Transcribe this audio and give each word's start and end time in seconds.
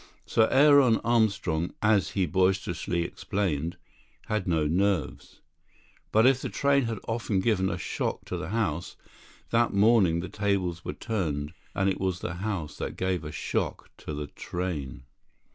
Sir 0.25 0.47
Aaron 0.49 0.97
Armstrong, 1.03 1.75
as 1.79 2.09
he 2.17 2.25
boisterously 2.25 3.03
explained, 3.03 3.77
had 4.25 4.47
no 4.47 4.65
nerves. 4.65 5.41
But 6.11 6.25
if 6.25 6.41
the 6.41 6.49
train 6.49 6.85
had 6.85 6.97
often 7.07 7.39
given 7.39 7.69
a 7.69 7.77
shock 7.77 8.25
to 8.25 8.35
the 8.35 8.49
house, 8.49 8.95
that 9.51 9.75
morning 9.75 10.21
the 10.21 10.27
tables 10.27 10.83
were 10.83 10.93
turned, 10.93 11.53
and 11.75 11.87
it 11.87 11.99
was 12.01 12.19
the 12.21 12.33
house 12.41 12.77
that 12.77 12.97
gave 12.97 13.23
a 13.23 13.31
shock 13.31 13.91
to 13.97 14.15
the 14.15 14.25
train. 14.25 15.03